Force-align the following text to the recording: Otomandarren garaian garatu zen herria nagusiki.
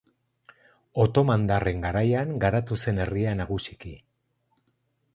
Otomandarren 1.03 1.85
garaian 1.87 2.33
garatu 2.47 2.81
zen 2.87 3.05
herria 3.05 3.39
nagusiki. 3.45 3.97